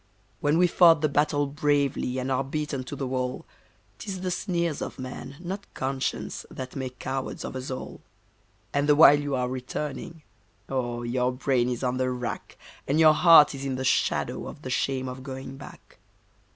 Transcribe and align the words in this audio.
When 0.39 0.57
we've 0.57 0.73
fought 0.73 1.01
the 1.01 1.07
battle 1.09 1.45
bravely 1.45 2.17
and 2.17 2.31
are 2.31 2.43
beaten 2.43 2.83
to 2.85 2.95
the 2.95 3.05
wall, 3.05 3.45
'Tis 3.99 4.21
the 4.21 4.31
sneers 4.31 4.81
of 4.81 4.97
men, 4.97 5.35
not 5.39 5.71
conscience, 5.75 6.43
that 6.49 6.75
make 6.75 6.97
cowards 6.97 7.45
of 7.45 7.55
us 7.55 7.69
all; 7.69 8.01
And 8.73 8.89
the 8.89 8.95
while 8.95 9.19
you 9.19 9.35
are 9.35 9.47
returning, 9.47 10.23
oh! 10.67 11.03
your 11.03 11.31
brain 11.31 11.69
is 11.69 11.83
on 11.83 11.97
the 11.97 12.09
rack, 12.09 12.57
And 12.87 12.99
your 12.99 13.13
heart 13.13 13.53
is 13.53 13.63
in 13.63 13.75
the 13.75 13.85
shadow 13.85 14.47
of 14.47 14.63
the 14.63 14.71
shame 14.71 15.07
of 15.07 15.21
going 15.21 15.57
back. 15.57 15.99